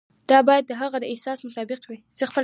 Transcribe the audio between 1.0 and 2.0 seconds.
د احساس مطابق وي.